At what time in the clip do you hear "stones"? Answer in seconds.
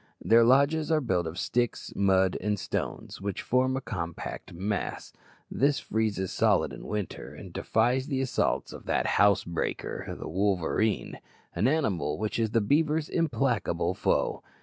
2.57-3.21